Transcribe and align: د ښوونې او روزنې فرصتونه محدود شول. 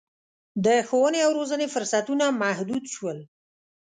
د 0.65 0.67
ښوونې 0.87 1.19
او 1.25 1.31
روزنې 1.39 1.67
فرصتونه 1.73 2.25
محدود 2.41 2.83
شول. 2.93 3.19